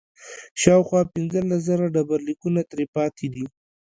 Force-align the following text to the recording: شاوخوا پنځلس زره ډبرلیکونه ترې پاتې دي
شاوخوا 0.61 1.01
پنځلس 1.13 1.59
زره 1.69 1.85
ډبرلیکونه 1.95 2.61
ترې 2.69 2.85
پاتې 2.95 3.27
دي 3.33 3.45